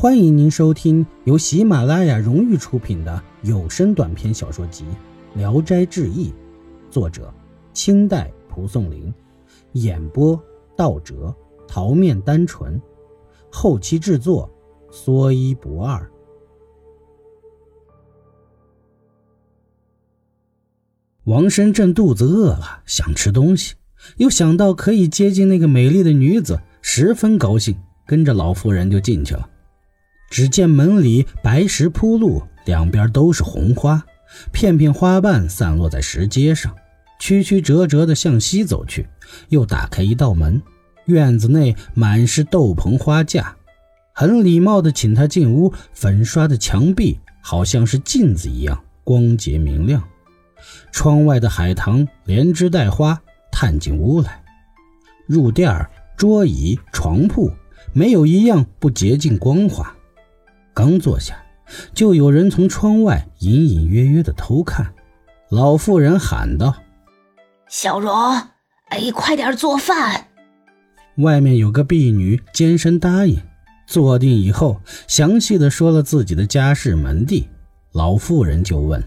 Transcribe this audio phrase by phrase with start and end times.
[0.00, 4.82] 欢迎您收听由喜马拉雅荣誉出品的有声短篇小说集
[5.38, 6.30] 《聊斋志异》，
[6.90, 7.30] 作者
[7.74, 9.12] 清代蒲松龄，
[9.72, 10.42] 演播
[10.74, 11.36] 道哲、
[11.68, 12.80] 桃面单纯，
[13.52, 14.50] 后期制作
[14.90, 16.10] 说一不二。
[21.24, 23.74] 王生正肚子饿了，想吃东西，
[24.16, 27.76] 又想到可以接近那个美丽的女子，十分高兴，
[28.06, 29.46] 跟着老妇人就进去了。
[30.30, 34.02] 只见门里白石铺路，两边都是红花，
[34.52, 36.74] 片片花瓣散落在石阶上，
[37.18, 39.06] 曲曲折折地向西走去。
[39.48, 40.62] 又打开一道门，
[41.06, 43.56] 院子内满是斗篷花架，
[44.14, 45.72] 很礼貌地请他进屋。
[45.92, 50.02] 粉刷的墙壁好像是镜子一样光洁明亮。
[50.92, 53.20] 窗外的海棠连枝带花，
[53.50, 54.42] 探进屋来。
[55.26, 57.50] 入店桌椅床铺
[57.92, 59.92] 没有一样不洁净光滑。
[60.72, 61.36] 刚坐下，
[61.92, 64.92] 就有人从窗外隐隐约约的偷看。
[65.50, 66.74] 老妇人喊道
[67.68, 68.12] ：“小荣，
[68.88, 70.28] 哎，快点做饭。”
[71.18, 73.40] 外面有个婢女尖声答应。
[73.86, 77.48] 坐定以后，详细的说了自己的家世门第。
[77.90, 79.02] 老妇人就问：“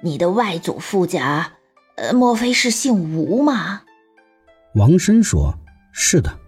[0.00, 1.54] 你的外祖父家，
[1.96, 3.82] 呃，莫非是姓吴吗？”
[4.76, 5.58] 王生说
[5.90, 6.38] ：“是的。”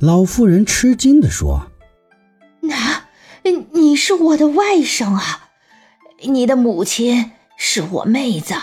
[0.00, 1.70] 老妇人吃惊的说
[2.60, 3.03] ：“那……”
[3.72, 5.50] 你是我的外甥啊，
[6.22, 8.54] 你的母亲是我妹子。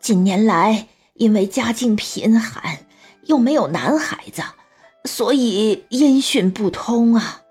[0.00, 2.78] 近年来因为家境贫寒，
[3.24, 4.42] 又没有男孩子，
[5.04, 7.42] 所以音讯不通啊。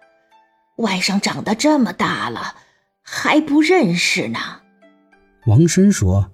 [0.77, 2.55] 外甥长得这么大了，
[3.01, 4.39] 还不认识呢。
[5.45, 6.31] 王生说：“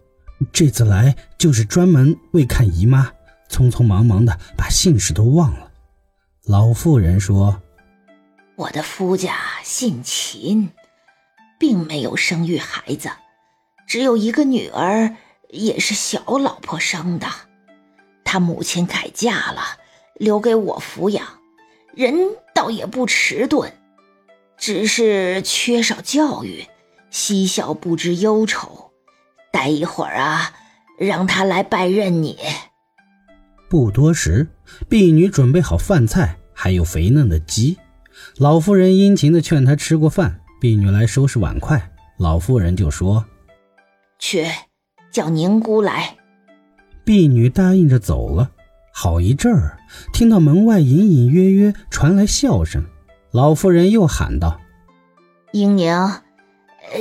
[0.53, 3.11] 这次来就是专门为看姨妈，
[3.49, 5.71] 匆匆忙忙的把姓氏都忘了。”
[6.47, 7.61] 老妇人说。
[8.55, 10.71] 我的夫家姓秦，
[11.59, 13.09] 并没有生育孩子，
[13.87, 15.15] 只有一个女儿，
[15.49, 17.27] 也是小老婆生的。
[18.23, 19.61] 他母亲改嫁了，
[20.15, 21.25] 留给我抚养，
[21.93, 22.15] 人
[22.55, 23.73] 倒也不迟钝，
[24.57, 26.65] 只是缺少教育，
[27.09, 28.91] 嬉笑不知忧愁。
[29.51, 30.53] 待一会儿啊，
[30.97, 32.37] 让他来拜认你。
[33.69, 34.47] 不多时，
[34.87, 37.77] 婢女准备好饭菜，还有肥嫩的鸡。
[38.37, 41.91] 老妇人殷勤地劝他吃过饭，婢女来收拾碗筷。
[42.17, 43.25] 老妇人就说
[44.19, 44.45] ：“去
[45.11, 46.17] 叫宁姑来。”
[47.03, 48.51] 婢女答应着走了。
[48.93, 49.77] 好一阵儿，
[50.13, 52.83] 听到门外隐隐约约传来笑声。
[53.31, 54.59] 老妇人又喊道
[55.53, 56.21] ：“英宁，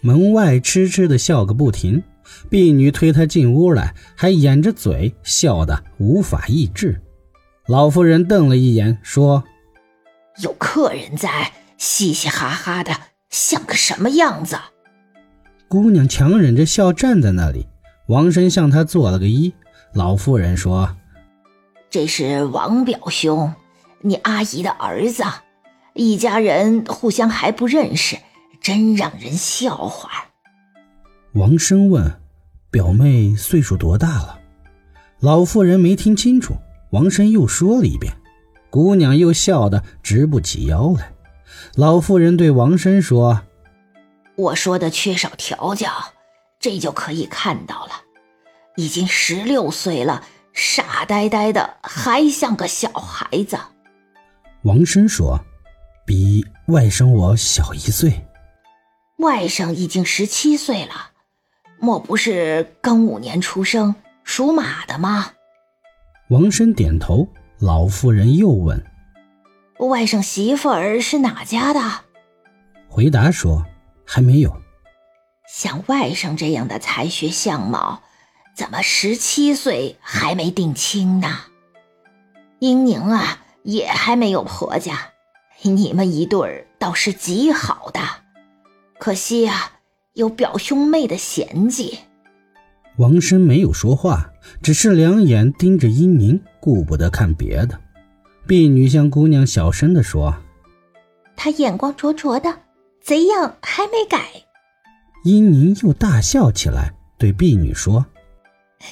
[0.00, 2.02] 门外痴痴地笑个不停。
[2.48, 7.00] 婢女推他进屋来，还掩着嘴笑得无法抑制。
[7.68, 9.44] 老妇人瞪了一眼，说
[10.40, 12.92] ：“有客人在，嘻嘻哈哈的，
[13.28, 14.58] 像个什么样子？”
[15.68, 17.66] 姑娘强忍着笑站在那里。
[18.06, 19.52] 王生向她做了个揖。
[19.92, 20.96] 老妇人说
[21.90, 23.52] ：“这是王表兄，
[24.00, 25.22] 你阿姨的儿子，
[25.92, 28.16] 一家人互相还不认识，
[28.62, 30.10] 真让人笑话。”
[31.36, 32.18] 王生问
[32.72, 34.40] ：“表妹岁数多大了？”
[35.20, 36.56] 老妇人没听清楚。
[36.90, 38.14] 王生又说了一遍，
[38.70, 41.12] 姑娘又笑得直不起腰来。
[41.74, 43.42] 老妇人对王生说
[44.36, 45.90] ：“我说的缺少调教，
[46.58, 47.92] 这就可以看到了。
[48.76, 50.22] 已经十六岁了，
[50.52, 53.58] 傻呆呆的，还像个小孩子。”
[54.64, 55.38] 王生说
[56.06, 58.26] ：“比外甥我小一岁。”
[59.18, 61.10] 外甥已经十七岁了，
[61.80, 65.32] 莫不是庚午年出生，属马的吗？
[66.30, 67.26] 王生点头，
[67.58, 68.84] 老妇人又问
[69.80, 71.80] ：“外甥媳妇儿是哪家的？”
[72.86, 73.64] 回答说
[74.04, 74.54] ：“还没有。”
[75.48, 78.02] 像外甥这样的才学相貌，
[78.54, 81.28] 怎么十七岁还没定亲呢？
[82.58, 85.12] 英宁啊，也还没有婆家，
[85.62, 88.00] 你们一对儿倒是极好的，
[88.98, 89.78] 可惜啊，
[90.12, 92.00] 有表兄妹的嫌忌。
[92.98, 94.32] 王生没有说话，
[94.62, 97.78] 只是两眼盯着英宁，顾不得看别的。
[98.46, 100.34] 婢女向姑娘小声地说
[101.36, 102.60] ：“他眼光灼灼的，
[103.02, 104.26] 贼样还没改。”
[105.24, 108.06] 英宁又大笑起来，对婢女说：“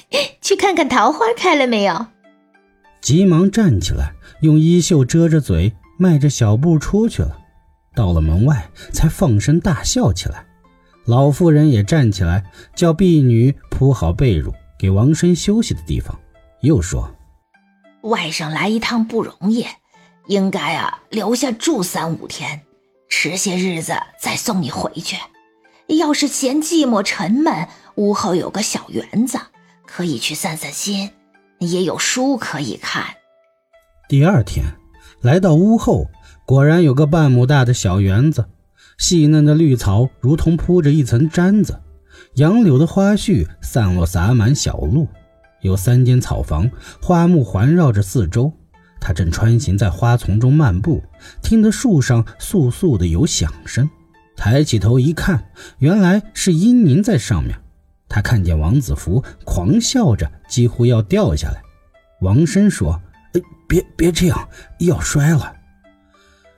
[0.41, 2.07] 去看看桃花开了没有。”
[3.01, 7.37] 急忙站起来，用衣袖遮着嘴，迈着小步出去了。
[7.95, 10.45] 到了门外，才放声大笑起来。
[11.05, 16.17] 老妇人也站起来，叫婢女铺好被褥，给王生休息的地方。
[16.61, 17.15] 又说
[18.01, 19.65] ：“外甥来一趟不容易，
[20.27, 22.61] 应该啊留下住三五天，
[23.09, 25.17] 迟些日子再送你回去。
[25.87, 29.39] 要是嫌寂寞沉闷，屋后有个小园子，
[29.85, 31.11] 可以去散散心，
[31.59, 33.05] 也有书可以看。
[34.09, 34.65] 第二天
[35.21, 36.07] 来到屋后，
[36.45, 38.49] 果然有个半亩大的小园子，
[38.97, 41.81] 细嫩的绿草如同铺着一层毡子，
[42.37, 45.07] 杨柳的花絮散落洒满小路，
[45.61, 46.69] 有三间草房，
[47.01, 48.53] 花木环绕着四周。
[49.01, 51.01] 他正穿行在花丛中漫步，
[51.41, 53.89] 听得树上簌簌的有响声。
[54.35, 55.49] 抬起头一看，
[55.79, 57.57] 原来是殷宁在上面。
[58.07, 61.59] 他看见王子服，狂笑着，几乎要掉下来。
[62.21, 63.01] 王生说
[63.33, 64.47] ：“哎，别别这样，
[64.81, 65.55] 要摔了。”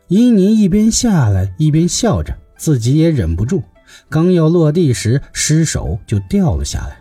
[0.10, 3.64] 殷宁一边下来，一边笑着，自己也忍不住，
[4.10, 7.00] 刚要落地时，失手就掉了下来。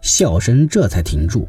[0.00, 1.48] 笑声这才停住。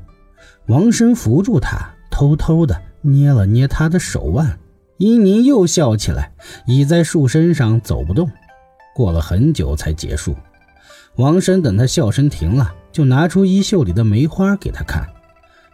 [0.67, 1.77] 王生扶住他，
[2.09, 4.59] 偷偷的捏了捏他的手腕。
[4.97, 6.31] 殷宁又笑起来，
[6.65, 8.29] 倚在树身上走不动。
[8.93, 10.35] 过了很久才结束。
[11.15, 15.07] 王生等他笑声停了，就拿出衣袖里的梅花给他看。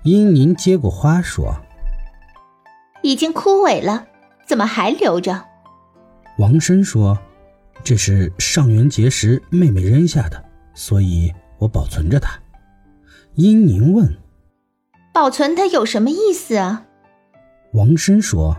[0.03, 1.53] 殷宁接过花说
[3.03, 4.06] ：“已经枯萎了，
[4.45, 5.44] 怎么还留着？”
[6.39, 7.18] 王生说
[7.88, 10.44] ：“这是上元节时妹妹扔下的，
[10.74, 12.38] 所以我保存着它。”
[13.36, 14.13] 殷宁问
[15.16, 16.86] ：“保存它有什么意思啊？”
[17.72, 18.57] 王生说：“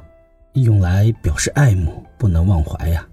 [0.57, 3.07] 用来表示爱慕，不能忘怀呀。”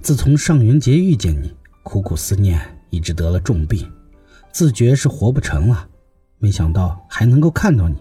[0.00, 1.52] 自从上元节遇见你，
[1.82, 2.60] 苦苦思念，
[2.90, 3.92] 一直得了重病，
[4.52, 5.88] 自觉是活不成了。
[6.38, 8.00] 没想到还能够看到你，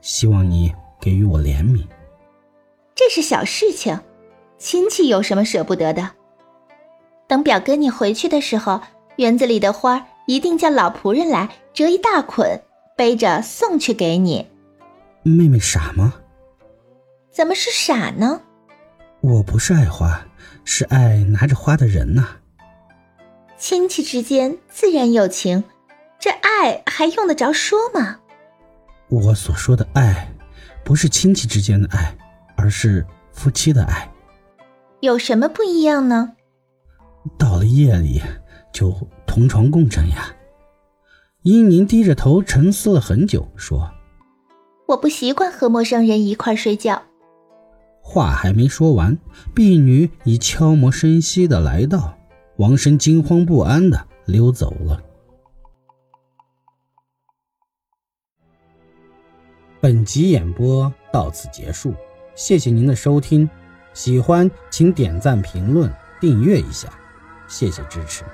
[0.00, 1.84] 希望你给予我怜悯。
[2.94, 4.00] 这是小事情，
[4.56, 6.12] 亲戚有什么舍不得的？
[7.32, 8.82] 等表哥你回去的时候，
[9.16, 12.60] 园子里的花一定叫老仆人来折一大捆，
[12.94, 14.46] 背着送去给你。
[15.22, 16.12] 妹妹傻吗？
[17.30, 18.42] 怎么是傻呢？
[19.22, 20.26] 我不是爱花。
[20.64, 22.36] 是爱拿着花的人呐。
[23.56, 25.64] 亲戚之间自然有情，
[26.20, 28.18] 这爱还用得着说吗？
[29.08, 30.28] 我所说的爱，
[30.84, 32.14] 不是亲戚之间的爱，
[32.56, 34.06] 而是夫妻的爱。
[35.00, 36.34] 有什么不一样呢？
[37.38, 38.20] 到了夜里
[38.72, 38.94] 就
[39.26, 40.34] 同床共枕呀。
[41.42, 43.90] 英宁低着头沉思了很久，说
[44.88, 47.02] ：“我不习惯和陌生人一块睡觉。”
[48.00, 49.16] 话还没说完，
[49.54, 52.18] 婢女已悄无声息的来到，
[52.56, 55.02] 王生惊慌不安的溜走了。
[59.80, 61.92] 本集演播到此结束，
[62.36, 63.48] 谢谢您的收听，
[63.94, 66.88] 喜欢请点赞、评论、订阅一下，
[67.52, 68.24] 谢谢支持。